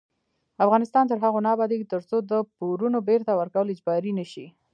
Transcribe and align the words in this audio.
افغانستان 0.65 1.05
تر 1.07 1.17
هغو 1.23 1.39
نه 1.45 1.49
ابادیږي، 1.55 1.85
ترڅو 1.93 2.17
د 2.31 2.33
پورونو 2.57 2.97
بیرته 3.09 3.31
ورکول 3.39 3.67
اجباري 3.73 4.11
نشي. 4.19 4.45